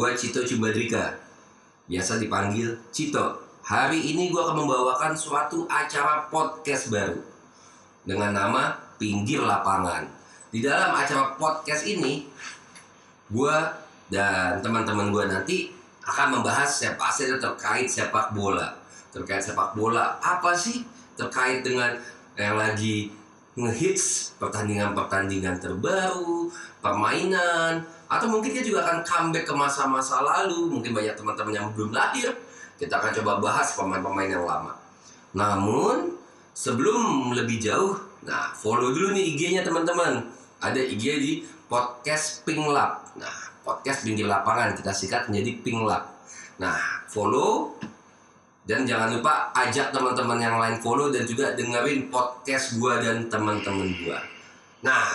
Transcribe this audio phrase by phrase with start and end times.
[0.00, 1.12] gue Cito Cumbadrika
[1.84, 3.36] Biasa dipanggil Cito.
[3.60, 7.20] Hari ini gue akan membawakan suatu acara podcast baru
[8.08, 10.08] Dengan nama Pinggir Lapangan.
[10.48, 12.24] Di dalam acara podcast ini
[13.28, 13.52] Gue
[14.08, 15.56] dan teman-teman gue nanti
[16.08, 18.72] akan membahas siapa saja terkait sepak bola.
[19.12, 20.80] Terkait sepak bola apa sih?
[21.12, 21.92] Terkait dengan
[22.40, 23.12] yang lagi
[23.58, 30.70] ngehits pertandingan-pertandingan terbaru, permainan, atau mungkin kita juga akan comeback ke masa-masa lalu.
[30.70, 32.30] Mungkin banyak teman-teman yang belum lahir,
[32.78, 34.74] kita akan coba bahas pemain-pemain yang lama.
[35.34, 36.14] Namun,
[36.54, 40.26] sebelum lebih jauh, nah follow dulu nih IG-nya teman-teman.
[40.60, 41.32] Ada IG di
[41.70, 43.02] podcast Pink Lab.
[43.14, 46.10] Nah, podcast pinggir lapangan kita sikat menjadi Pink Lab.
[46.58, 47.78] Nah, follow
[48.70, 53.90] dan jangan lupa ajak teman-teman yang lain follow dan juga dengerin podcast gua dan teman-teman
[53.98, 54.22] gua.
[54.86, 55.10] Nah,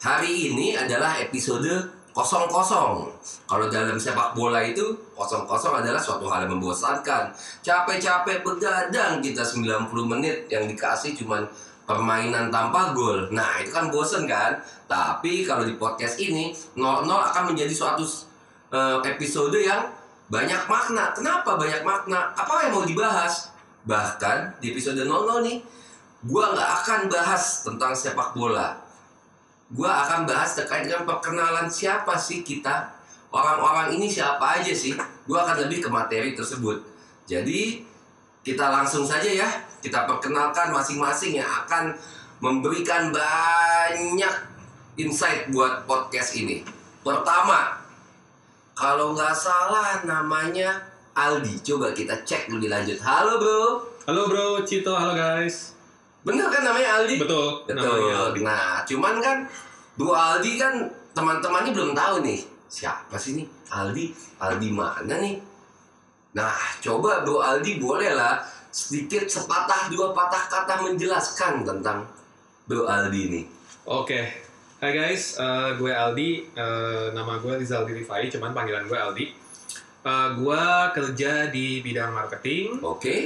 [0.00, 1.68] hari ini adalah episode
[2.16, 3.12] kosong kosong.
[3.44, 7.28] Kalau dalam sepak bola itu kosong kosong adalah suatu hal yang membosankan.
[7.60, 11.44] Capek-capek begadang kita 90 menit yang dikasih cuman
[11.84, 13.28] permainan tanpa gol.
[13.28, 14.56] Nah, itu kan bosen kan?
[14.88, 18.08] Tapi kalau di podcast ini 0-0 akan menjadi suatu
[18.72, 19.99] uh, episode yang
[20.30, 21.10] banyak makna.
[21.10, 22.30] Kenapa banyak makna?
[22.38, 23.50] Apa yang mau dibahas?
[23.82, 25.10] Bahkan di episode 00
[25.42, 25.58] nih,
[26.30, 28.78] gua nggak akan bahas tentang sepak bola.
[29.74, 32.94] Gua akan bahas terkait dengan perkenalan siapa sih kita.
[33.34, 34.94] Orang-orang ini siapa aja sih?
[35.26, 36.78] Gua akan lebih ke materi tersebut.
[37.26, 37.82] Jadi
[38.46, 39.48] kita langsung saja ya,
[39.82, 41.94] kita perkenalkan masing-masing yang akan
[42.38, 44.34] memberikan banyak
[44.94, 46.62] insight buat podcast ini.
[47.02, 47.79] Pertama,
[48.80, 50.80] kalau nggak salah namanya
[51.12, 51.60] Aldi.
[51.60, 52.96] Coba kita cek lebih lanjut.
[53.04, 53.84] Halo bro.
[54.08, 54.96] Halo bro, Cito.
[54.96, 55.76] Halo guys.
[56.24, 57.20] Bener kan namanya Aldi?
[57.20, 57.68] Betul.
[57.68, 58.08] Betul.
[58.08, 58.40] Aldi.
[58.40, 59.44] Nah, cuman kan
[60.00, 62.40] Bro Aldi kan teman-temannya belum tahu nih
[62.72, 64.16] siapa sih nih Aldi.
[64.40, 65.36] Aldi mana nih?
[66.32, 68.40] Nah, coba Bro Aldi boleh lah
[68.72, 72.08] sedikit sepatah dua patah kata menjelaskan tentang
[72.64, 73.40] Bro Aldi ini.
[73.84, 74.24] Oke,
[74.80, 79.26] Hai guys, uh, gue Aldi, uh, nama gue Rizal Rifai, cuman panggilan gue Aldi.
[80.00, 80.64] Uh, gue
[80.96, 82.80] kerja di bidang marketing.
[82.80, 82.96] Oke.
[82.96, 83.20] Okay.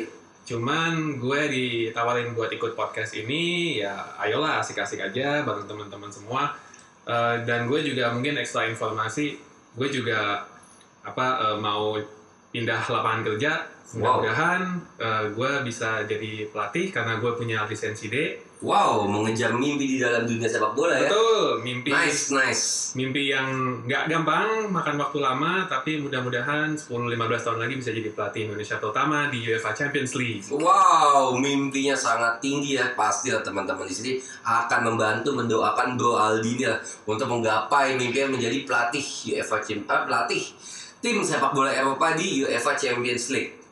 [0.51, 6.59] Cuman gue ditawarin buat ikut podcast ini, ya ayolah asik-asik aja bareng teman-teman semua.
[7.07, 9.39] Uh, dan gue juga mungkin ekstra informasi,
[9.79, 10.43] gue juga
[11.07, 11.95] apa uh, mau
[12.51, 13.63] pindah lapangan kerja.
[13.95, 15.07] Mudah-mudahan wow.
[15.07, 20.25] uh, gue bisa jadi pelatih karena gue punya lisensi D Wow, mengejar mimpi di dalam
[20.25, 21.13] dunia sepak bola ya.
[21.13, 21.93] Betul, mimpi.
[21.93, 22.65] Nice, nice.
[22.97, 28.49] Mimpi yang nggak gampang, makan waktu lama, tapi mudah-mudahan 10-15 tahun lagi bisa jadi pelatih
[28.49, 30.49] Indonesia terutama di UEFA Champions League.
[30.49, 32.97] Wow, mimpinya sangat tinggi ya.
[32.97, 34.13] Pasti lah teman-teman di sini
[34.49, 40.45] akan membantu mendoakan Bro Aldi ya untuk menggapai mimpi menjadi pelatih UEFA Champions eh, pelatih
[41.05, 43.64] tim sepak bola Eropa di UEFA Champions League.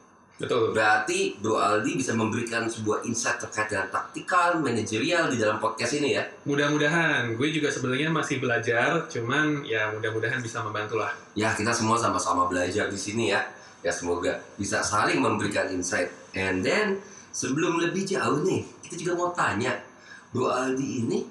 [0.42, 0.75] Betul.
[0.75, 6.19] Berarti Bro Aldi bisa memberikan sebuah insight terkait dengan taktikal, manajerial di dalam podcast ini
[6.19, 6.26] ya.
[6.42, 7.38] Mudah-mudahan.
[7.38, 11.14] Gue juga sebenarnya masih belajar, cuman ya mudah-mudahan bisa membantu lah.
[11.38, 13.47] Ya kita semua sama-sama belajar di sini ya.
[13.86, 16.10] Ya semoga bisa saling memberikan insight.
[16.34, 16.98] And then
[17.31, 19.78] sebelum lebih jauh nih, kita juga mau tanya,
[20.34, 21.22] Bro Aldi ini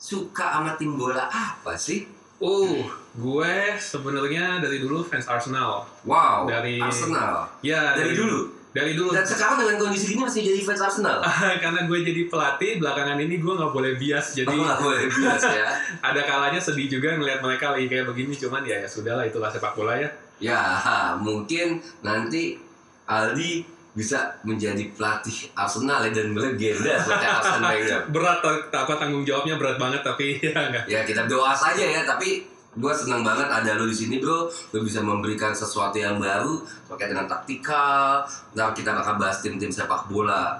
[0.00, 2.19] suka sama tim bola apa sih?
[2.40, 2.88] Oh,
[3.20, 5.84] gue sebenarnya dari dulu fans Arsenal.
[6.08, 6.48] Wow.
[6.48, 7.52] Dari Arsenal.
[7.60, 7.92] Ya.
[7.92, 8.38] Dari, dari dulu.
[8.72, 9.12] Dari dulu.
[9.12, 11.20] Dan sekarang dengan kondisi ini masih jadi fans Arsenal.
[11.62, 14.56] Karena gue jadi pelatih belakangan ini gue nggak boleh bias jadi.
[14.56, 15.68] Oh, nggak boleh bias ya.
[16.08, 19.76] ada kalanya sedih juga ngeliat mereka lagi kayak begini cuman ya ya sudahlah itulah sepak
[19.76, 20.08] bola ya.
[20.40, 20.60] Ya
[21.26, 22.56] mungkin nanti
[23.04, 28.00] Aldi bisa menjadi pelatih Arsenal ya dan melegenda seperti Arsene Wenger.
[28.14, 28.38] berat
[28.70, 30.84] apa tanggung jawabnya berat banget tapi ya enggak.
[30.86, 34.46] Ya kita doa saja ya tapi gue senang banget ada lo di sini bro.
[34.46, 38.22] Lo bisa memberikan sesuatu yang baru terkait dengan taktikal.
[38.54, 40.54] Nah kita akan bahas tim-tim sepak bola.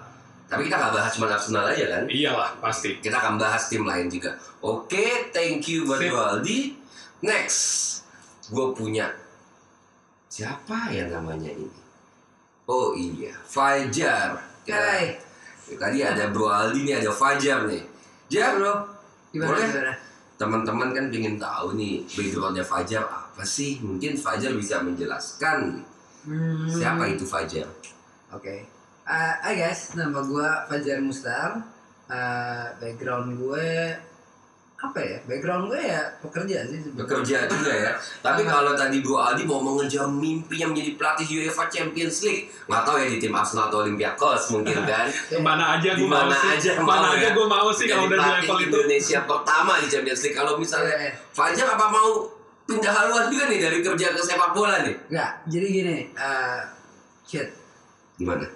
[0.51, 2.03] Tapi kita nggak bahas cuma Arsenal aja kan?
[2.11, 2.99] Iyalah pasti.
[2.99, 4.35] Kita akan bahas tim lain juga.
[4.59, 6.81] Oke okay, thank you buat Aldi
[7.21, 7.61] next
[8.51, 9.13] gue punya
[10.27, 11.69] siapa ya namanya ini
[12.71, 14.39] Oh iya, Fajar.
[14.71, 15.19] Hai.
[15.75, 17.83] Tadi ada Bro Aldi nih, ada Fajar nih.
[18.31, 18.87] Ja, bro.
[19.35, 19.67] Gimana, boleh?
[19.67, 19.93] gimana?
[20.39, 23.83] Teman-teman kan pengen tahu nih backgroundnya Fajar apa sih?
[23.83, 25.83] Mungkin Fajar bisa menjelaskan
[26.31, 26.71] hmm.
[26.71, 27.67] siapa itu Fajar.
[28.31, 28.39] Oke.
[28.39, 28.61] Okay.
[29.03, 31.67] Uh, hai guys, nama gue Fajar Mustar.
[32.07, 33.99] Uh, background gue
[34.81, 37.01] apa ya background gue ya pekerja sih sebenarnya.
[37.05, 37.93] bekerja juga ya.
[38.19, 42.97] Tapi kalau tadi Bro Aldi mau mengejar mimpinya menjadi pelatih UEFA Champions League, nggak tahu
[42.97, 45.05] ya di tim Arsenal atau Olympiakos mungkin kan.
[45.39, 46.49] Mana aja Di gue mau mana sih.
[46.51, 47.31] aja Mana mau aja ya.
[47.31, 48.69] gue mau sih kalau udah di pelatih level itu.
[48.73, 50.35] Indonesia pertama di Champions League.
[50.35, 52.09] Kalau misalnya Eh, Fajar apa mau
[52.65, 54.97] pindah haluan juga nih dari kerja ke sepak bola nih?
[55.09, 56.61] Enggak, jadi gini, eh
[57.23, 57.49] shit,
[58.17, 58.49] Gimana?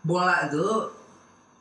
[0.00, 0.66] bola itu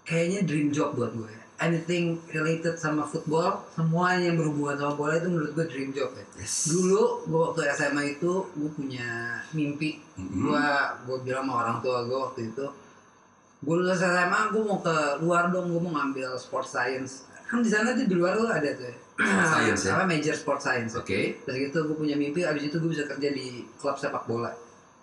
[0.04, 1.32] kayaknya dream job buat gue.
[1.58, 6.22] Anything related sama football, semuanya yang berhubungan sama bola itu menurut gue dream job ya.
[6.38, 6.70] Yes.
[6.70, 10.38] Dulu gue waktu SMA itu gue punya mimpi, Mhm.
[10.38, 10.66] gue
[11.10, 12.66] gue bilang sama orang tua gue waktu itu,
[13.58, 14.96] gue lulus SMA gue mau ke
[15.26, 17.26] luar dong, gue mau ngambil sport science.
[17.50, 18.94] Kan di sana tuh di luar tuh ada tuh.
[19.18, 19.92] Sport science, ya?
[19.98, 20.94] Apa major sport science.
[20.94, 21.42] Oke.
[21.42, 24.54] Terus gitu gue punya mimpi, abis itu gue bisa kerja di klub sepak bola.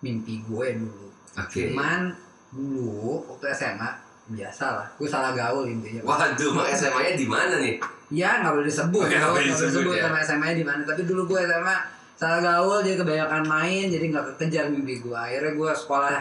[0.06, 1.10] Mimpi gue dulu.
[1.34, 1.74] Oke.
[1.74, 2.14] Cuman
[2.54, 6.00] dulu waktu SMA biasa lah, gue salah gaul intinya.
[6.00, 7.76] Waduh, mak SMA-nya di mana nih?
[8.08, 10.08] Ya nggak boleh disebut, nggak boleh disebut, ya.
[10.08, 10.80] sama SMA-nya di mana.
[10.88, 11.76] Tapi dulu gue SMA
[12.16, 15.12] salah gaul, jadi kebanyakan main, jadi nggak kekejar mimpi gue.
[15.12, 16.16] Akhirnya gue sekolah,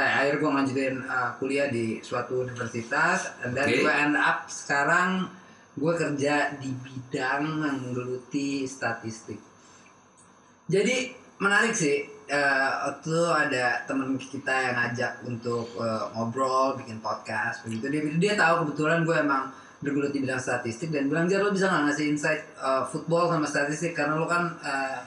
[0.00, 3.84] eh akhirnya gue lanjutin uh, kuliah di suatu universitas, dan Oke.
[3.84, 5.28] gue end up sekarang
[5.76, 9.40] gue kerja di bidang menggeluti statistik.
[10.68, 12.11] Jadi menarik sih.
[12.26, 17.88] Eh, waktu itu ada temen kita yang ngajak untuk eh, ngobrol, bikin podcast, begitu.
[17.90, 19.50] Dia dia tahu kebetulan gue emang
[19.82, 23.46] bergelut di bidang statistik dan bilang Jar lo bisa nggak ngasih insight eh, football sama
[23.46, 23.92] statistik?
[23.92, 24.98] Karena lo kan eh,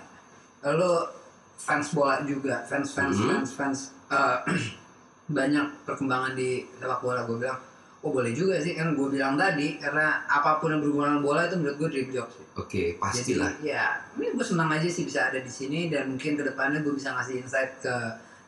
[0.75, 1.07] lo
[1.56, 3.27] fans bola juga, fans fans Mhm.
[3.29, 3.79] fans fans
[4.12, 4.38] eh,
[5.38, 7.57] banyak perkembangan di sepak bola gue bilang
[8.05, 11.41] oh boleh juga sih kan gue bilang tadi karena apa pun yang berhubungan dengan bola
[11.49, 12.45] itu menurut gue dream job sih.
[12.53, 13.49] Oke, pastilah.
[13.57, 16.79] Jadi, ya, ini gue senang aja sih bisa ada di sini dan mungkin ke depannya
[16.79, 17.91] gue bisa ngasih insight ke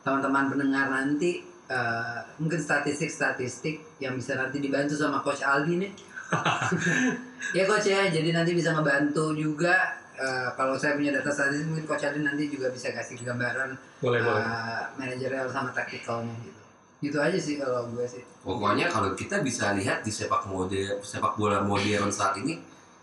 [0.00, 1.42] teman-teman pendengar nanti.
[1.68, 5.92] eh, mungkin statistik-statistik yang bisa nanti dibantu sama Coach Aldi nih.
[7.58, 9.76] ya Coach ya, jadi nanti bisa ngebantu juga.
[10.16, 14.18] eh, kalau saya punya data statistik mungkin Coach Aldi nanti juga bisa kasih gambaran Boleh,
[14.18, 14.42] boleh.
[14.42, 16.58] eh, manajerial sama taktikalnya gitu.
[16.98, 18.22] Gitu aja sih kalau gue sih.
[18.42, 22.58] Pokoknya kalau kita bisa lihat di sepak mode sepak bola modern saat ini,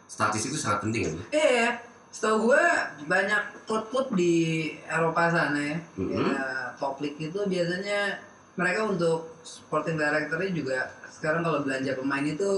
[0.05, 1.15] statistik itu sangat penting kan?
[1.31, 1.69] Eh,
[2.11, 2.63] setahu gue
[3.07, 4.35] banyak klub-klub di
[4.83, 6.11] Eropa sana ya, Mhm.
[6.11, 6.45] ya
[6.75, 8.19] top league itu biasanya
[8.55, 12.51] mereka untuk sporting directornya juga sekarang kalau belanja pemain itu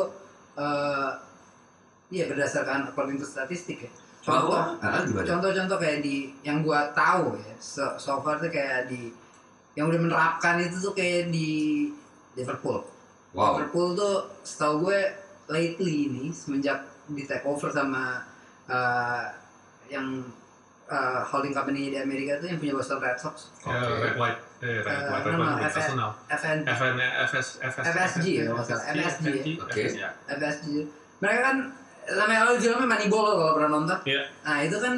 [0.58, 1.10] eh
[2.10, 3.92] ya berdasarkan according to statistik ya.
[4.26, 9.14] Contoh, ah, contoh-contoh kayak di yang gua tahu ya, so, so far tuh kayak di
[9.78, 11.86] yang udah menerapkan itu tuh kayak di
[12.34, 12.82] Liverpool.
[13.32, 13.56] Wow.
[13.56, 15.00] Liverpool tuh setahu gue
[15.48, 18.26] lately ini semenjak di take over sama
[18.66, 19.24] uh,
[19.88, 20.26] yang
[20.86, 24.02] uh, holding company di Amerika itu yang punya Boston Red Sox Ya, Oke.
[24.02, 26.10] red white, eh, red Eh, white, red white, personal.
[26.28, 26.94] FN, FN,
[27.30, 28.52] FS, FS, FSG ya, ya.
[29.62, 29.84] Oke.
[29.94, 30.10] ya.
[30.28, 30.68] FSG
[31.18, 31.58] mereka kan
[32.10, 34.22] namanya kalau filmnya Moneyball kalau pernah nonton Iya.
[34.42, 34.94] nah itu kan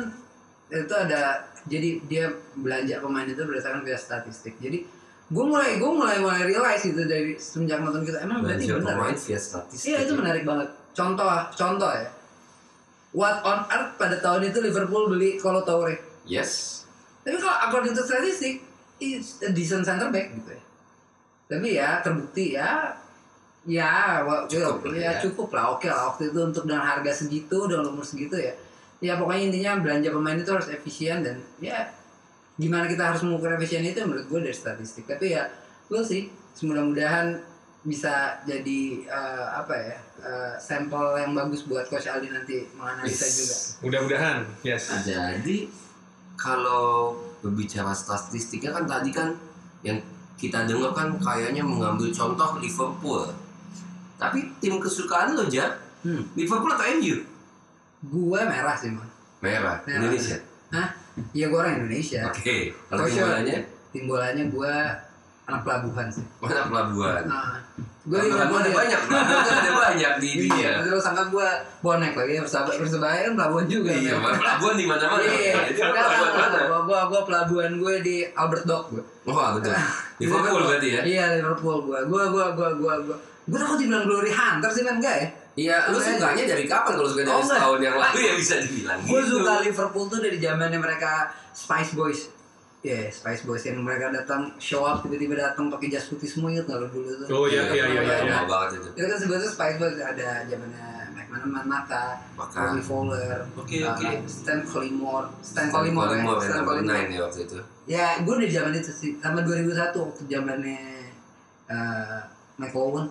[0.70, 4.86] itu ada jadi dia belanja pemain itu berdasarkan via statistik jadi
[5.30, 9.14] gue mulai gue mulai mulai realize itu dari semenjak nonton kita emang berarti benar pemain
[9.14, 9.22] ya?
[9.22, 9.88] via statistik.
[9.94, 10.70] Iya itu menarik banget.
[10.98, 12.10] Contoh contoh ya.
[13.14, 16.02] What on earth pada tahun itu Liverpool beli Kolo Toure.
[16.26, 16.82] Yes.
[17.22, 18.66] Tapi kalau according to statistik,
[19.00, 20.64] is a decent center back gitu ya.
[21.50, 22.94] Tapi ya terbukti ya,
[23.66, 25.20] ya, Cukup ya, ya.
[25.24, 25.74] cukup lah.
[25.74, 28.54] Oke lah waktu itu untuk dengan harga segitu, dengan umur segitu ya.
[29.00, 31.88] Ya pokoknya intinya belanja pemain itu harus efisien dan ya
[32.56, 35.08] gimana kita harus mengukur efisien itu menurut gue dari statistik.
[35.08, 35.48] Tapi ya
[35.88, 36.28] gue sih
[36.62, 37.40] mudah-mudahan
[37.80, 43.34] bisa jadi eh, apa ya eh, sampel yang bagus buat Coach Aldi nanti menganalisa Yes.
[43.34, 43.56] juga.
[43.88, 44.92] Mudah-mudahan, yes.
[45.02, 45.72] Jadi
[46.36, 49.32] kalau berbicara statistiknya kan tadi kan
[49.80, 49.96] yang
[50.36, 53.32] kita dengar kan kayaknya mengambil contoh Liverpool.
[54.16, 56.24] Tapi tim kesukaan lo Jar, Hmm.
[56.32, 57.28] Liverpool atau MU?
[58.02, 59.08] Gue merah sih man.
[59.40, 60.00] Merah, Merah.
[60.02, 60.38] Indonesia.
[61.30, 62.22] Iya gue orang Indonesia.
[62.26, 63.28] Oke, kalau Oh, tim sure.
[63.28, 63.58] bolanya
[63.90, 64.74] Tim bolanya gue
[65.44, 66.24] anak pelabuhan sih.
[66.40, 67.22] mana pelabuhan?
[67.26, 67.58] Nah,
[68.06, 70.56] gue di Pelabuhan ada banyak, pelabuhan kan ada banyak di dunia.
[70.56, 71.48] Iya, terus sangka gue
[71.82, 73.92] bonek lagi ya persebaya persebaya kan pelabuhan juga.
[73.92, 74.34] Iya, kan?
[74.38, 75.24] pelabuhan di mana-mana.
[75.26, 76.60] Iya, Itu pelabuhan mana?
[76.62, 79.04] gue gue gue pelabuhan gue di Albert Dock gue.
[79.26, 79.74] Wah, betul.
[80.20, 81.02] Liverpool berarti ya?
[81.04, 82.00] Iya Liverpool gue.
[82.06, 83.18] Gue gue gue gue gue.
[83.50, 85.28] Gue takut dibilang glory hunter sih kan enggak ya?
[85.60, 89.00] Iya, lu sukanya dari kapan kalau suka dari Oh, setahun yang lalu ya bisa dibilang
[89.04, 89.32] Gue gitu.
[89.44, 91.12] suka Liverpool tuh dari zamannya mereka
[91.52, 92.22] Spice Boys.
[92.80, 96.64] Iya, Spice Boys yang mereka datang show up tiba-tiba datang pakai jas putih semua gitu
[96.64, 97.28] kalau dulu tuh.
[97.28, 98.16] Oh iya, iya, iya, iya.
[98.24, 98.34] iya.
[98.40, 98.90] Lama banget itu.
[98.96, 102.04] Itu kan sebetulnya Spice Boys ada zamannya McManaman Maka
[102.40, 104.10] Robbie Fowler, Oke, uh, oke.
[104.26, 107.04] Stan Collymore, Stan Collymore, ya, Collymore Stan Collymore.
[107.04, 107.58] 9 ya waktu itu.
[107.90, 110.80] Ya, gue dari zaman itu sih, sama 2001 waktu zamannya
[111.68, 112.20] uh,
[112.56, 113.06] Michael Owen,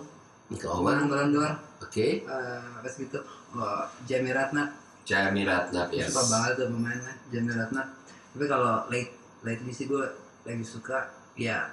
[0.49, 0.97] Michael Owen.
[0.97, 1.68] Owen Ballon d'Or.
[1.79, 3.19] Oke, Eh, apa sih itu?
[3.51, 4.67] Oh, Jamie Ratna.
[5.01, 6.11] Jamie Ratnap Gue yes.
[6.11, 7.81] suka banget tuh pemainnya Jamie Ratna.
[8.29, 9.09] Tapi kalau late
[9.41, 10.05] lately sih gue
[10.41, 11.65] lagi suka ya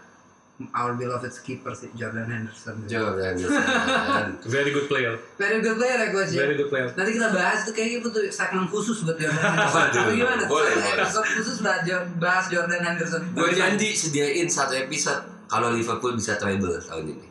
[0.73, 2.81] our beloved skipper sih Jordan Henderson.
[2.87, 4.41] Jordan Henderson.
[4.49, 5.13] Very good player.
[5.37, 6.33] Very good player ya coach.
[6.33, 6.39] ya?
[6.41, 6.89] Very good player.
[6.89, 9.85] Nanti kita bahas tuh kayaknya butuh segmen khusus buat Jordan Henderson.
[9.93, 10.43] Atau gimana?
[10.47, 10.97] boleh, Satu boleh.
[10.97, 13.21] episode khusus buat Jo- bahas Jordan Henderson.
[13.35, 17.29] Gue janji sediain satu episode kalau Liverpool bisa treble tahun ini.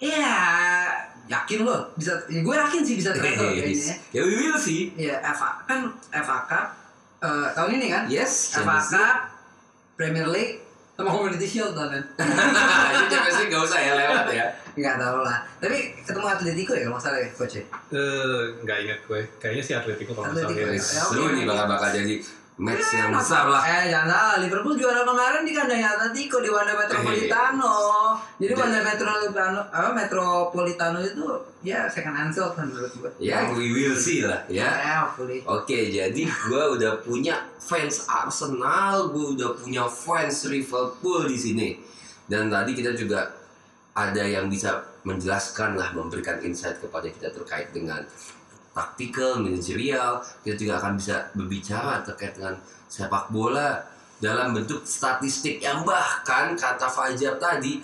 [0.00, 0.38] Iya,
[1.30, 2.12] yakin lo bisa.
[2.26, 3.94] Ya, gue yakin sih bisa treble kayaknya.
[4.10, 4.90] ya we will see.
[4.98, 6.66] Iya, FA kan FA Cup
[7.22, 8.02] eh, tahun ini kan?
[8.10, 8.58] Yes.
[8.58, 8.82] FA.
[8.82, 9.18] Cup,
[9.94, 10.58] Premier League,
[10.98, 12.02] sama Community Shield tahun
[12.92, 14.46] Itu Champions League gak usah ya lewat ya.
[14.74, 15.38] Nggak tahu lah.
[15.62, 17.64] Tapi ketemu Atletico ya kalau nggak salah ya coach ya?
[17.94, 19.20] Eh, nggak ingat gue.
[19.38, 20.56] Kayaknya si Atletico kalau nggak salah.
[20.58, 20.66] Ya.
[20.66, 20.74] ya.
[20.74, 22.14] Ya, Seru nih bakal bakal jadi
[22.60, 23.62] match yang Eh, besar lah.
[23.64, 27.72] Eh jangan salah, Liverpool juara kemarin di kandangnya Atletico di Wanda Metropolitano.
[28.36, 31.24] Jadi Jadi- Wanda Metropolitano, apa Metropolitano itu
[31.62, 33.10] ya second Anfield kan menurut gue.
[33.18, 34.68] Ya we will see lah ya.
[34.68, 35.40] Ya, hopefully.
[35.42, 41.68] Oke, jadi gue udah punya fans Arsenal, gue udah punya fans Liverpool di sini.
[42.28, 43.24] Dan tadi kita juga
[43.90, 48.04] ada yang bisa menjelaskan lah, memberikan insight kepada kita terkait dengan
[48.80, 50.24] taktikal, manajerial.
[50.40, 52.56] Kita juga akan bisa berbicara terkait dengan
[52.88, 53.84] sepak bola
[54.20, 57.80] dalam bentuk statistik yang bahkan kata Fajar tadi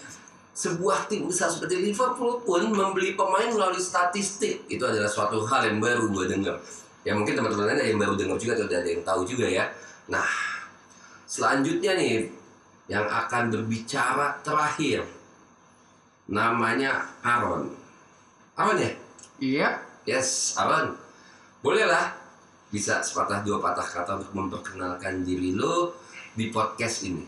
[0.57, 4.65] sebuah tim besar seperti Liverpool pun membeli pemain melalui statistik.
[4.73, 6.57] Itu adalah suatu hal yang baru gue dengar.
[7.05, 9.69] Ya mungkin teman-teman ada yang baru dengar juga atau ada yang tahu juga ya.
[10.09, 10.27] Nah
[11.29, 12.33] selanjutnya nih
[12.89, 15.05] yang akan berbicara terakhir
[16.27, 17.71] namanya Aaron.
[18.57, 18.91] Aaron ya?
[19.37, 19.69] Iya,
[20.07, 20.95] yes Aaron
[21.61, 22.15] bolehlah
[22.71, 25.99] bisa sepatah dua patah kata untuk memperkenalkan diri lo
[26.37, 27.25] di podcast ini.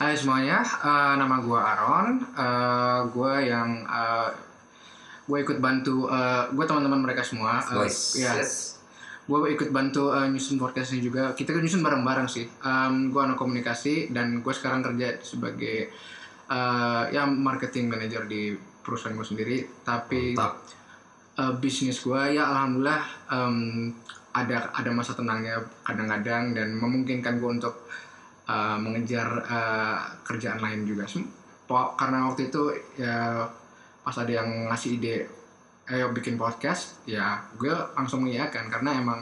[0.00, 4.30] Hai semuanya, eh, nama gue Aaron, Eh, gue yang eh,
[5.28, 8.80] gue ikut bantu, eh, gue teman-teman mereka semua, Eh, voice ya, yes.
[9.28, 13.20] Gue ikut bantu eh, nyusun podcast ini juga, kita kan nyusun bareng-bareng sih, Em, gue
[13.20, 15.92] anak komunikasi dan gue sekarang kerja sebagai
[16.50, 20.79] eh, ya marketing manager di perusahaan gue sendiri, tapi Mantap.
[21.40, 23.88] Eh, bisnis gue ya alhamdulillah em,
[24.30, 27.88] ada ada masa tenangnya kadang-kadang dan memungkinkan gue untuk
[28.46, 31.08] eh, mengejar eh, kerjaan lain juga.
[31.70, 32.62] Karena waktu itu
[32.94, 33.46] ya
[34.02, 35.16] pas ada yang ngasih ide
[35.86, 39.20] ayo bikin podcast ya gue langsung mengiyakan karena emang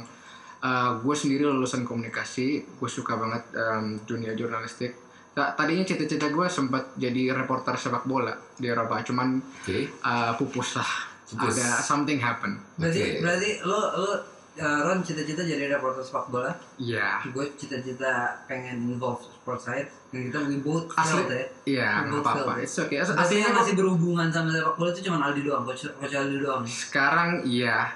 [0.60, 2.46] eh, gue sendiri lulusan komunikasi
[2.76, 4.92] gue suka banget em, dunia jurnalistik.
[5.32, 9.76] Ta- tadinya cita-cita gue sempat jadi reporter sepak bola di Eropa cuman oke.
[9.87, 10.90] eh, pupus lah
[11.30, 11.54] Pupus.
[11.54, 13.20] ada something happen Berarti Oke.
[13.20, 14.11] berarti lo lo
[14.56, 16.50] uh, Ron cita-cita jadi reporter sepak bola.
[16.76, 18.08] iya Gue cita-cita
[18.44, 19.88] pengen involve sport side.
[20.08, 21.20] Dan kita we both Asli.
[21.23, 21.44] ya.
[21.64, 25.62] iya nggak apa-apa it's okay As- masih berhubungan sama sepak bola itu cuma Aldi doang,
[25.62, 26.64] coach, coach Aldi doang.
[26.64, 27.92] sekarang iya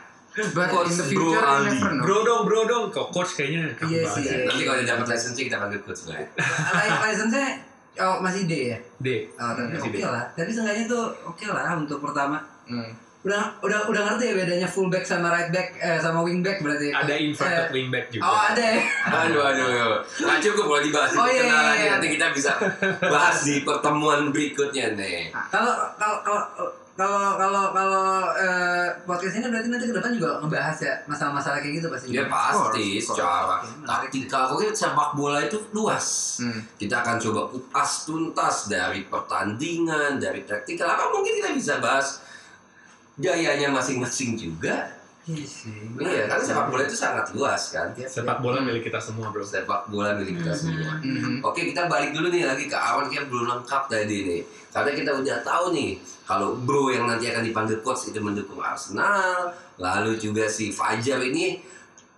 [0.52, 1.68] but Coach in the Bro future you Aldi.
[1.72, 2.84] never know Bro dong, bro dong.
[2.88, 4.24] Kok coach kayaknya kaku Iya banget sih.
[4.24, 4.36] ya.
[4.46, 6.28] nanti kalau dia dapat license kita panggil coach Li-
[7.02, 7.46] License-nya
[7.98, 8.78] oh, masih D ya?
[8.98, 9.08] D.
[9.34, 9.96] Oh, tapi oke D.
[10.00, 10.24] lah.
[10.32, 12.40] Tapi seenggaknya tuh oke lah untuk pertama.
[12.64, 12.92] Hmm.
[13.22, 16.90] Udah udah udah ngerti ya bedanya fullback sama right back eh, sama wingback berarti.
[16.90, 18.26] Ada inverted Eh, wingback juga.
[18.26, 18.78] Oh ada ya.
[19.22, 20.00] Aduh, aduh, aduh.
[20.02, 21.74] Nggak cukup kalau dibahas di Oh, iya, iya, nih.
[21.78, 21.90] iya.
[21.94, 22.50] Nanti kita bisa
[23.00, 25.30] bahas di pertemuan berikutnya nih.
[25.48, 26.42] Kalau kalau kalau
[26.92, 28.04] kalau kalau kalau
[28.36, 32.06] eh, podcast ini berarti nanti ke depan juga ngebahas ya masalah-masalah kayak gitu pasti.
[32.10, 34.50] Ya pasti, secara taktikal.
[34.50, 36.36] Pokoknya sepak bola itu luas.
[36.42, 36.58] Hmm.
[36.74, 40.90] Kita akan coba kupas tuntas dari pertandingan, dari taktikal.
[40.90, 42.18] Apa mungkin kita bisa bahas
[43.20, 45.02] gayanya masing-masing juga.
[45.22, 45.70] Iya sih.
[46.02, 47.94] Iya, karena sepak bola itu sangat luas kan.
[47.94, 49.46] Sepak bola milik kita semua, bro.
[49.46, 50.98] Sepak bola milik kita semua.
[50.98, 51.46] Mhm.
[51.46, 54.42] Oke kita balik dulu nih lagi ke Awan kita belum lengkap tadi nih
[54.74, 55.90] Karena kita udah tahu nih
[56.26, 61.62] Kalau bro yang nanti akan dipanggil coach itu mendukung Arsenal Lalu juga si Fajar ini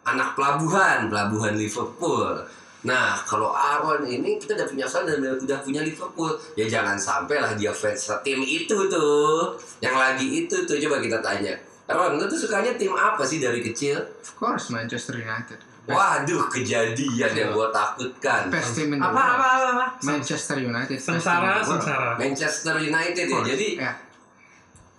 [0.05, 2.45] anak pelabuhan, pelabuhan Liverpool
[2.85, 6.33] Nah kalau Aaron ini kita udah punya Arsenal dan udah punya Liverpool.
[6.55, 9.57] Ya jangan sampai lah dia fans tim itu tuh.
[9.81, 11.57] Yang lagi itu tuh coba kita tanya.
[11.85, 14.01] Aaron, lu tuh sukanya tim apa sih dari kecil?
[14.01, 15.61] of course Manchester United.
[15.85, 18.49] Best, Waduh kejadian yang gua takutkan.
[18.49, 19.37] Best team in the Apa world.
[19.37, 19.87] apa apa apa?
[20.01, 20.97] Manchester United.
[20.97, 22.17] Sengsara, sengsara.
[22.17, 23.41] Manchester United ya.
[23.45, 23.93] Jadi ya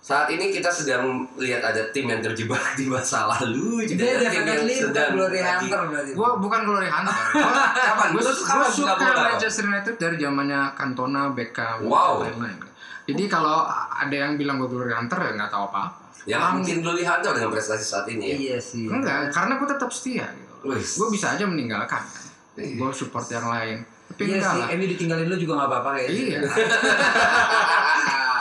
[0.06, 1.02] saat ini kita sedang
[1.34, 5.10] lihat ada tim yang terjebak di masa lalu juga Dia ada tim yang bukan sedang
[5.12, 6.10] Glory lagi- Hunter berarti.
[6.14, 7.14] gue bukan Glory Hunter
[7.82, 8.08] Kapan?
[8.14, 8.94] tuh kapan suka?
[9.26, 12.22] Manchester United dari zamannya Cantona, Beckham, Wow.
[12.22, 12.70] dan lain-lain.
[13.04, 16.06] Jadi kalau ada yang bilang gue Glory Hunter ya nggak tahu apa-apa.
[16.24, 18.36] Yang mungkin Glory Hunter dengan prestasi saat ini ya.
[18.36, 18.86] Iya sih.
[18.86, 20.54] Enggak, karena gue tetap setia gitu.
[20.70, 21.98] Gue bisa aja meninggalkan.
[21.98, 22.24] Kan.
[22.56, 22.74] Iya.
[22.76, 23.82] Gue support yang lain.
[24.06, 24.62] Tapi Iya enggak sih.
[24.70, 26.38] Emi ditinggalin lu juga gak apa-apa kayak Iya.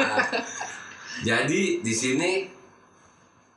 [1.21, 2.31] Jadi di sini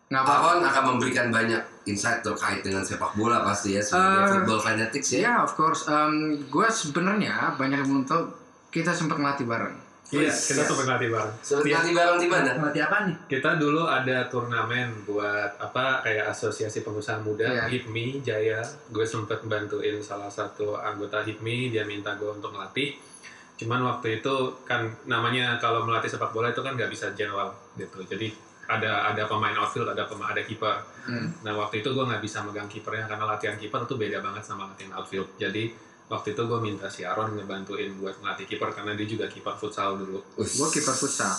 [0.08, 0.56] apa-apa.
[0.56, 5.08] Aaron akan memberikan banyak insight terkait dengan sepak bola pasti ya sebagai Eh, football fanatics
[5.12, 5.20] ya.
[5.20, 5.84] Ya, of course.
[6.44, 8.22] gue sebenarnya banyak yang belum tahu
[8.68, 9.76] kita sempat ngelatih bareng.
[10.08, 10.68] Iya, Yes, kita yes.
[10.72, 11.32] tuh ngelatih bareng.
[11.38, 11.74] Sudah Iya.
[11.76, 12.50] nanti bareng di mana?
[12.54, 13.16] Ngelatih apa nih?
[13.28, 17.68] Kita dulu ada turnamen buat apa kayak asosiasi pengusaha muda Iya.
[17.68, 18.64] HIPMI Jaya.
[18.88, 22.96] Gue sempet bantuin salah satu anggota HIPMI, dia minta gue untuk melatih.
[23.58, 27.98] Cuman waktu itu kan namanya kalau melatih sepak bola itu kan nggak bisa general gitu.
[28.02, 28.30] Jadi
[28.64, 30.76] ada ada pemain outfield, ada pemain ada kiper.
[31.04, 31.32] Hmm.
[31.42, 34.68] Nah waktu itu gue nggak bisa megang kipernya karena latihan kiper tuh beda banget sama
[34.68, 35.26] latihan outfield.
[35.34, 35.72] Jadi
[36.06, 39.96] waktu itu gue minta si Aaron ngebantuin buat ngelatih kiper karena dia juga kiper futsal
[39.96, 40.20] dulu.
[40.36, 41.34] Ush, Gue kiper futsal.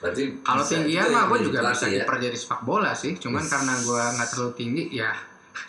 [0.00, 2.02] Berarti Kalau tinggian juga mah gue juga bisa ya.
[2.02, 3.12] kiper jadi sepak bola sih.
[3.14, 3.52] Cuman Yes.
[3.52, 5.12] karena gue nggak terlalu tinggi, ya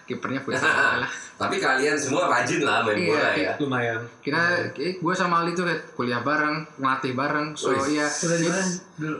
[0.04, 0.68] kipernya futsal
[1.00, 1.10] lah.
[1.42, 3.44] Tapi kalian semua rajin lah main Iya, bola iya.
[3.44, 3.54] ya.
[3.58, 4.00] Lumayan.
[4.20, 4.42] Kita,
[4.76, 7.54] gue sama Ali tuh kuliah bareng, ngelatih bareng.
[7.54, 7.98] So Wih.
[7.98, 8.62] ya Sudah di mana
[8.96, 9.18] dulu?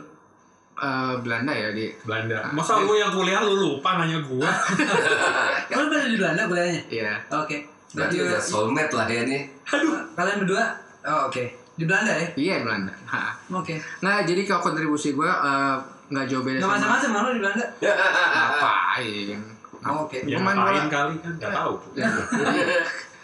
[0.74, 1.86] eh, Belanda ya di.
[2.02, 2.36] Belanda.
[2.40, 2.84] Ah, Masa iya.
[2.84, 4.46] lu yang kuliah lu lupa nanya gua?
[5.68, 6.82] Kamu pada di Belanda kuliahnya?
[6.88, 7.12] Iya.
[7.32, 7.56] Oke.
[7.92, 9.42] Berarti Berarti udah soulmate lah ya nih.
[10.14, 10.64] kalian berdua?
[11.02, 11.44] Oh, oke.
[11.72, 12.26] Di Belanda ya?
[12.34, 12.92] Iya Belanda.
[13.50, 13.74] Oke.
[14.00, 15.76] Nah jadi kalau kontribusi gue eh,
[16.08, 16.76] nggak jauh beda Nggak sama.
[16.78, 17.64] macam-macam mana di Belanda?
[18.32, 19.38] Ngapain?
[19.82, 20.18] Oh, oke.
[20.22, 20.86] ya Pemain ngapain bola.
[20.88, 21.74] kali kan nggak tahu.
[21.98, 22.08] Ya.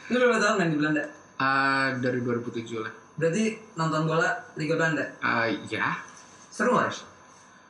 [0.09, 1.03] Lu berapa tahun main di Belanda?
[1.39, 2.93] Eh, dari 2007 lah.
[3.15, 5.05] Berarti nonton bola Liga Belanda.
[5.21, 5.95] Eh, ya.
[6.49, 6.91] Seru nggak?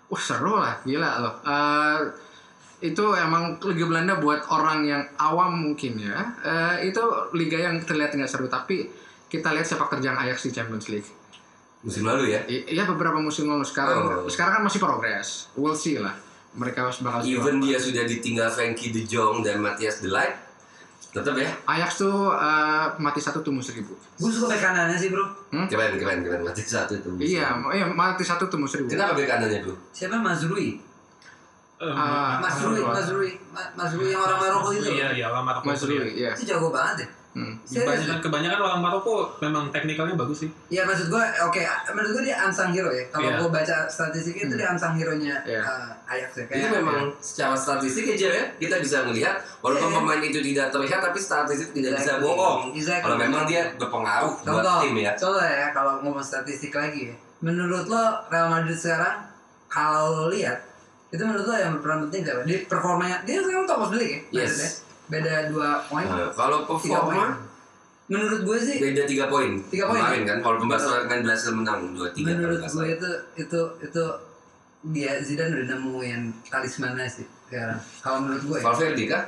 [0.08, 1.34] Wah seru lah, gila loh.
[1.42, 1.98] Eh,
[2.80, 6.16] itu emang Liga Belanda buat orang yang awam mungkin ya.
[6.40, 7.02] Eh, itu
[7.32, 8.88] liga yang terlihat nggak seru, tapi
[9.26, 11.10] kita lihat sepak terjang Ajax di Champions League.
[11.78, 12.40] Musim lalu ya.
[12.44, 14.26] I- Iya beberapa musim lalu sekarang, Oh.
[14.26, 15.50] sekarang kan masih progres.
[15.54, 16.16] We'll see lah.
[16.54, 17.64] Mereka bakal Even juara.
[17.66, 20.34] dia sudah ditinggal Frankie De Jong dan Matthias De Ligt,
[21.10, 21.50] tetap ya.
[21.66, 23.92] Ajax tuh eh, mati satu tumbuh seribu.
[24.16, 25.24] Gue suka bek kanannya sih bro.
[25.66, 26.40] Keren, keren, keren.
[26.42, 27.14] Mati satu tuh.
[27.16, 28.88] Iya, iya mati satu tumbuh seribu.
[28.88, 29.74] Kenapa bek kanannya bro?
[29.90, 30.80] Siapa Mazrui?
[31.78, 34.90] Eh, Ah, Mas Rui, Mas Rui, Ma- Mas Rui yang orang Maroko itu.
[34.90, 35.64] Iya, iya orang Maroko.
[35.64, 36.34] Mas Rui, iya.
[36.34, 37.08] Itu jago banget ya.
[37.38, 37.54] Hmm.
[37.62, 37.86] Serius.
[37.86, 40.50] Kebanyakan, kebanyakan orang Maroko memang teknikalnya bagus sih.
[40.66, 41.60] Iya maksud gue, oke,
[41.94, 43.04] menurut gue dia unsung hero ya.
[43.08, 43.38] Kalau Iya.
[43.38, 45.62] gue baca statistiknya itu dia unsung hero-nya Iya.
[45.62, 46.44] eh, Ajax ya.
[46.44, 49.96] Itu Kayak, memang secara statistik aja ya kita bisa melihat walaupun Iya.
[49.96, 52.26] pemain itu tidak terlihat tapi statistik tidak bisa Exactly.
[52.26, 52.58] bohong.
[52.74, 53.04] Exactly.
[53.06, 55.12] Kalau memang dia berpengaruh buat tim ya.
[55.14, 57.14] contoh ya kalau ngomong statistik lagi ya.
[57.38, 59.22] Menurut lo Real Madrid sekarang
[59.68, 60.58] kalau lo lihat
[61.08, 62.42] itu menurut lo yang berperan penting siapa?
[62.42, 64.42] Di performanya dia sekarang top of the league ya.
[64.42, 64.50] Yes.
[64.50, 64.70] Madrid ya.
[65.08, 66.04] Beda dua poin.
[66.04, 67.48] Nah, kalau performa
[68.08, 69.60] Menurut gue sih beda tiga poin.
[69.68, 70.00] Tiga poin.
[70.00, 72.32] Kemarin kan kalau Barcelona kan berhasil menang dua tiga.
[72.40, 74.04] menurut gue itu itu itu
[74.88, 77.76] dia Zidane udah nemuin talismannya sih sekarang.
[78.00, 78.64] Kalau menurut gue ya.
[78.64, 79.24] Valverde kah?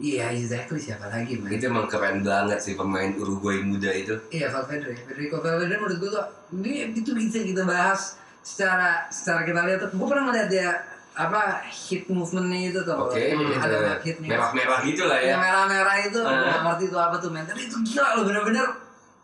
[0.00, 1.50] Iya exactly siapa lagi man.
[1.50, 4.14] Itu emang keren banget sih pemain Uruguay muda itu.
[4.30, 6.26] Iya Valverde, Federico Valverde menurut gue tuh
[6.62, 8.14] dia itu bisa kita bahas
[8.46, 9.90] secara secara kita lihat tuh.
[9.90, 10.70] Gue pernah ngeliat dia
[11.14, 12.96] apa hit movementnya itu tuh.
[13.12, 14.28] Itu ada hitnya.
[14.30, 15.34] merah-merah gitu lah ya.
[15.36, 17.44] Yang merah-merah itu, gak ngerti itu apa tuh men.
[17.44, 18.66] Tapi itu gila loh bener-bener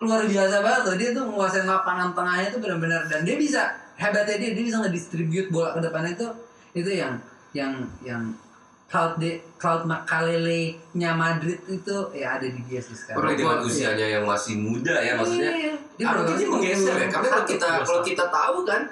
[0.03, 0.96] luar biasa banget loh.
[0.99, 3.62] Dia tuh menguasai lapangan tengahnya tuh bener-bener dan dia bisa
[3.96, 6.29] hebatnya dia dia bisa ngedistribute bola ke depannya itu
[6.77, 7.16] itu yang
[7.57, 7.72] yang
[8.05, 8.22] yang
[8.87, 13.18] Cloud de Cloud Makalele nya Madrid itu ya ada di dia sih sekarang.
[13.18, 15.51] Apalagi dengan usianya yang masih muda ya maksudnya.
[15.51, 17.09] Iya, dia Harusnya baru dia menggeser ya.
[17.11, 18.83] Karena kalau kita kalau kita tahu kan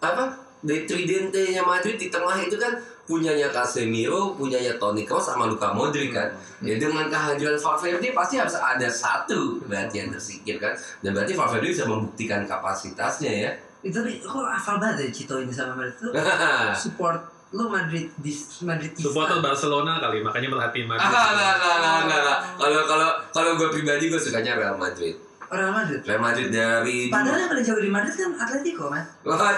[0.00, 0.24] apa
[0.60, 6.12] dari Tridente-nya Madrid di tengah itu kan punyanya Casemiro, punyanya Toni Kroos sama Luka Modric
[6.12, 6.30] kan.
[6.60, 10.70] Ya dengan kehadiran Valverde pasti harus ada satu berarti yang tersingkir kan.
[11.00, 13.52] Dan berarti Valverde bisa membuktikan kapasitasnya ya.
[13.80, 16.12] itu tapi kok hafal banget ya Cito ini sama Madrid tuh
[16.84, 17.16] support
[17.50, 18.28] lu Madrid di
[18.62, 21.08] Madrid Supporter Barcelona kali, makanya merhatiin Ah, Madrid.
[21.08, 22.38] enggak, enggak, enggak, enggak.
[22.60, 25.16] Kalau kalau kalau gue pribadi gue sukanya Real Madrid.
[25.50, 29.50] Real Madrid Real Madrid dari padahal yang paling jago di Madrid kan Atletico man Waduh,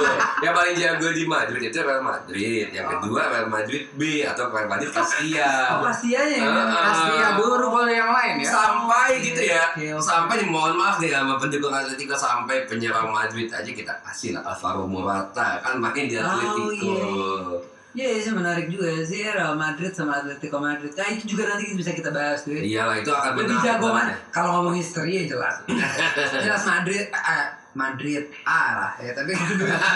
[0.44, 2.66] yang paling jago di Madrid itu Real Madrid.
[2.70, 5.52] Yang kedua Real Madrid B atau Real Madrid Castilla.
[5.74, 6.82] oh pastianya ya Ah, ah.
[6.86, 8.48] Castilla baru kalau yang lain ya.
[8.48, 9.64] Sampai gitu ya,
[9.98, 14.86] sampai mohon maaf nih sama pendukung Atletico sampai penyerang Madrid aja kita kasih lah Alvaro
[14.86, 16.94] Morata kan makin di Oh, Atletico.
[17.94, 20.92] Iya, Iya iya sih menarik juga ya sih Real Madrid sama Atletico Madrid.
[20.94, 22.62] Nah itu juga nanti bisa kita bahas tuh ya.
[22.62, 24.04] Iyalah itu akan Lebih menarik jago ya.
[24.30, 25.54] Kalau ngomong history ya jelas.
[26.46, 29.12] jelas Madrid, ah, Madrid A lah ya.
[29.14, 29.32] Tapi.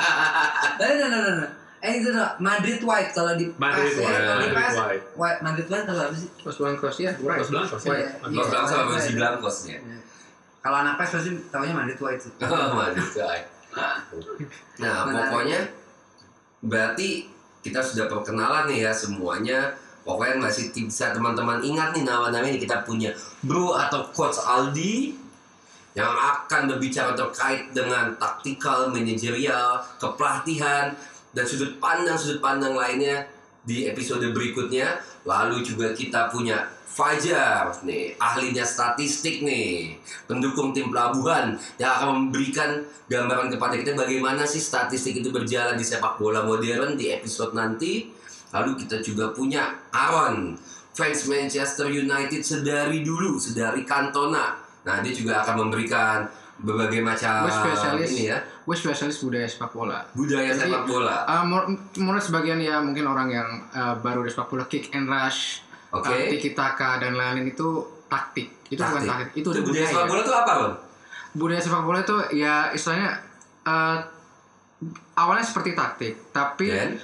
[0.81, 1.47] Tapi no, no, no, no.
[1.85, 2.25] Eh itu no.
[2.43, 4.11] Madrid White kalau di Madrid ya.
[4.11, 5.05] White, di Madrid White.
[5.15, 6.29] White Madrid White kalau apa sih?
[6.43, 7.89] Pas bulan cross ya, bilang pasti.
[7.91, 8.11] White.
[8.33, 9.79] Los Blancos sama Besi Blancos ya.
[9.79, 9.99] Iya.
[10.65, 12.33] Kalau anak PES pasti taunya Madrid White sih.
[12.81, 13.49] Madrid White.
[14.81, 15.61] Nah pokoknya
[16.65, 17.34] berarti
[17.65, 19.73] kita sudah perkenalan nih ya semuanya.
[20.05, 23.09] Pokoknya masih bisa teman-teman ingat nih nama-nama ini kita punya
[23.41, 25.17] Bro atau Coach Aldi
[25.97, 30.93] yang akan berbicara terkait dengan taktikal, manajerial, kepelatihan
[31.33, 33.25] dan sudut pandang sudut pandang lainnya
[33.65, 35.01] di episode berikutnya.
[35.25, 39.99] Lalu juga kita punya Fajar nih, ahlinya statistik nih,
[40.31, 45.83] pendukung tim pelabuhan yang akan memberikan gambaran kepada kita bagaimana sih statistik itu berjalan di
[45.83, 48.15] sepak bola modern di episode nanti.
[48.55, 50.55] Lalu kita juga punya Aaron,
[50.95, 54.55] fans Manchester United sedari dulu, sedari Cantona.
[54.87, 56.31] Nah, dia juga akan memberikan
[56.63, 57.51] berbagai macam
[58.07, 60.01] ini ya, Gue spesialis budaya sepak bola.
[60.13, 61.17] budaya Jadi, sepak bola.
[61.25, 65.05] Uh, menur- menurut sebagian ya mungkin orang yang uh, baru di sepak bola kick and
[65.05, 65.61] rush,
[65.93, 66.09] Oke.
[66.09, 67.69] uh, tiki taka dan lain-lain itu
[68.09, 68.49] taktik.
[68.67, 69.11] Itu bukan Taktik.
[69.13, 70.75] taktik, itu, Itu budaya sepak bola itu apa, Bang?
[71.35, 73.11] Budaya sepak bola itu ya istilahnya
[73.63, 73.99] uh,
[75.15, 76.97] awalnya seperti taktik, tapi Dan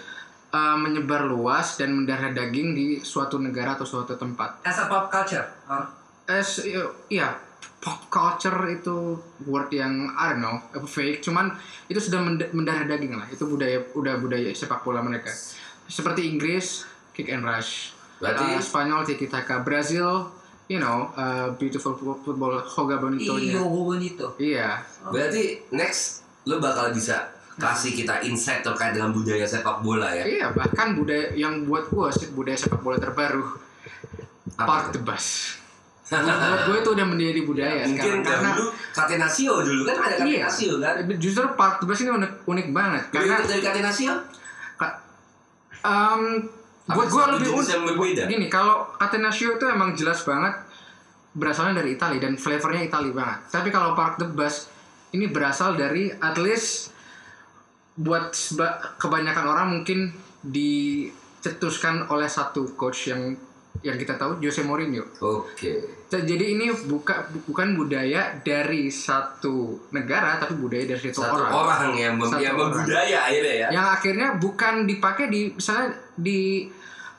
[0.50, 4.64] uh, menyebar luas dan mendarah daging di suatu negara atau suatu tempat.
[4.64, 5.44] As a pop culture.
[5.68, 7.34] Or, Es, iya,
[7.80, 11.20] pop culture itu word yang I don't know, fake.
[11.20, 13.26] Cuman itu sudah mend- mendarah daging lah.
[13.26, 15.32] Itu budaya, udah budaya sepak bola mereka.
[15.84, 17.96] Seperti Inggris, kick and rush.
[18.16, 19.60] berarti Uh, Spanyol tiki taka.
[19.60, 20.28] Brazil,
[20.68, 23.34] you know, uh, beautiful fo- football, hoga bonito.
[23.34, 24.36] iyo bonito.
[24.36, 24.84] Iya.
[25.08, 30.24] berarti next lo bakal bisa kasih kita insight terkait dengan budaya sepak bola ya.
[30.24, 33.44] Iya, bahkan budaya yang buat gue sih budaya sepak bola terbaru.
[34.56, 34.92] Apa Park tuh?
[34.96, 35.56] the Bus.
[36.10, 40.42] Buat gue itu udah menjadi budaya Mungkin sekarang karena dahulu Catenaccio dulu kan ada Iya.
[40.44, 40.94] Catenaccio kan.
[41.16, 43.02] justru Park the Bus ini unik, unik banget.
[43.08, 44.12] Karena karena dari Catenaccio
[44.74, 44.98] Ka-
[45.80, 46.22] um,
[46.88, 50.54] buat gue lebih unik gini kalau Catenaccio itu emang jelas banget
[51.30, 53.38] berasalnya dari Italia dan flavornya Italia banget.
[53.48, 54.66] Tapi kalau Park the Bus
[55.10, 56.90] ini berasal dari at least
[57.94, 58.34] buat
[58.96, 60.10] kebanyakan orang mungkin
[60.42, 63.34] dicetuskan oleh satu coach yang
[63.80, 66.04] yang kita tahu Jose Mourinho Oke.
[66.10, 71.92] jadi ini buka bukan budaya dari satu negara tapi budaya dari satu, Satu orang orang,
[71.96, 72.76] yang mem- Satu yang orang.
[72.76, 73.68] membudaya akhirnya ya.
[73.72, 76.68] yang akhirnya bukan dipakai di misalnya di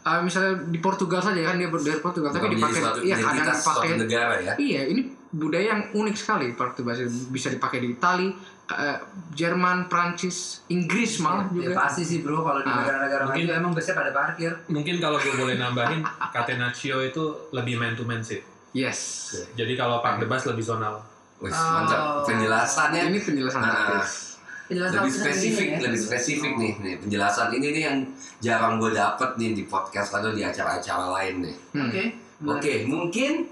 [0.06, 3.89] uh, misalnya di Portugal saja kan dia dari Portugal tapi dipakai suatu iya kadang dipakai
[3.97, 4.54] negara ya.
[4.62, 6.93] iya ini budaya yang unik sekali Portugal
[7.32, 8.30] bisa dipakai di Itali
[8.73, 8.97] uh,
[9.31, 13.60] Jerman Prancis Inggris malah Ya, juga pasti sih bro kalau di Ah, negara-negara mungkin- maju
[13.60, 14.51] emang biasanya pada parkir.
[14.67, 16.01] Mungkin kalau gue boleh nambahin,
[16.34, 18.39] Catenaccio itu lebih man to man sih.
[18.71, 21.03] yes Jadi kalau Park the Bus lebih zonal.
[21.38, 21.57] Wih, Oh.
[21.73, 23.01] mantap penjelasannya.
[23.07, 25.77] ini penjelasan artis Penjelasan lebih spesifik, ya.
[25.81, 27.97] lebih spesifik nih, nih penjelasan ini nih yang
[28.39, 31.55] jarang gue dapet nih di podcast atau di acara-acara lain nih.
[31.71, 31.84] Hmm.
[31.84, 32.03] Oke.
[32.41, 33.51] Oke, mungkin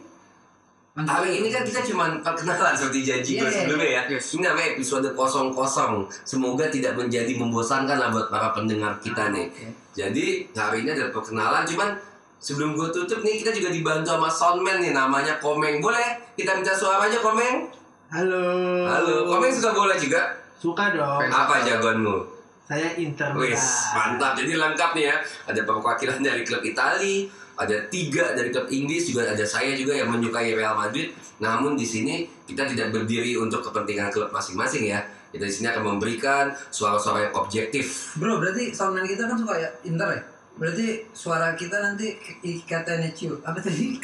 [0.99, 3.55] Hari ini kan kita cuma perkenalan seperti janji gue Yeah.
[3.55, 4.01] sebelumnya ya.
[4.11, 4.35] Yes.
[4.35, 6.03] Ini namanya episode kosong-kosong.
[6.27, 9.47] Semoga tidak menjadi membosankan lah buat para pendengar kita nih.
[9.47, 9.67] Oke.
[9.95, 11.95] Jadi hari ini ada perkenalan, cuman
[12.39, 15.79] sebelum gue tutup nih kita juga dibantu sama soundman nih namanya Komeng.
[15.79, 17.71] Boleh kita minta suaranya Komeng?
[18.11, 18.43] Halo.
[18.89, 20.35] Halo, Komeng suka bola juga?
[20.59, 21.23] Suka dong.
[21.31, 22.39] Apa jagoanmu?
[22.69, 23.33] Saya Inter.
[23.33, 24.37] Wis, mantap.
[24.37, 25.15] Jadi lengkap nih ya.
[25.49, 27.25] Ada perwakilan dari klub Itali,
[27.59, 31.11] ada tiga dari klub Inggris, juga ada saya juga yang menyukai Real Madrid.
[31.43, 35.03] Namun di sini kita tidak berdiri untuk kepentingan klub masing-masing ya.
[35.29, 38.15] Kita di sini akan memberikan suara-suara yang objektif.
[38.17, 40.21] Bro, berarti soundman kita kan suka ya Inter ya?
[40.59, 42.15] Berarti suara kita nanti
[42.63, 43.37] Catenaccio.
[43.43, 43.95] Apa tadi?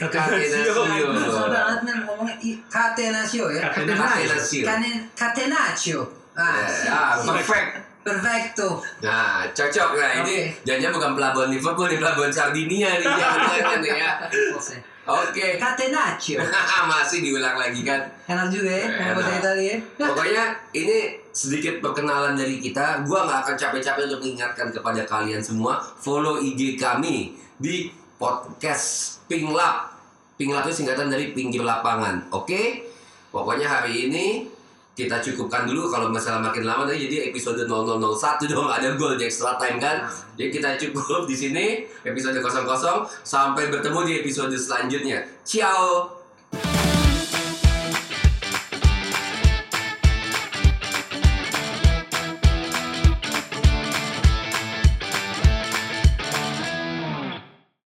[1.26, 2.36] Susah banget men ngomongnya
[2.68, 3.72] Catenaccio ya.
[3.72, 4.64] Catenaccio.
[4.68, 6.00] Cane- Catenaccio.
[6.36, 7.32] Ah, sip.
[7.32, 7.95] perfect.
[8.06, 8.86] Perfecto.
[9.02, 10.54] Nah, cocok lah ini.
[10.62, 14.12] Jangan bukan pelabuhan Liverpool, ini pelabuhan Sardinia nih jangan-jangan ya.
[15.06, 15.58] Oke.
[15.58, 16.38] Catenaccio.
[16.94, 18.06] Masih diulang lagi kan.
[18.30, 19.14] Enak juga ya, Enak.
[19.18, 19.78] bahasa Italia ya.
[19.98, 20.44] Pokoknya
[20.78, 20.98] ini
[21.34, 23.02] sedikit perkenalan dari kita.
[23.10, 27.90] Gua nggak akan capek-capek untuk mengingatkan kepada kalian semua follow IG kami di
[28.22, 29.98] podcast Pinglap.
[30.38, 32.30] Pinglap itu singkatan dari pinggir lapangan.
[32.30, 32.86] Oke?
[33.34, 34.46] Pokoknya hari ini
[34.96, 39.28] kita cukupkan dulu kalau masalah makin lama tadi jadi episode 0001 dong ada gol di
[39.28, 40.08] extra time kan.
[40.40, 41.66] Jadi kita cukup di sini
[42.08, 42.64] episode 00
[43.28, 45.28] sampai bertemu di episode selanjutnya.
[45.44, 46.15] Ciao.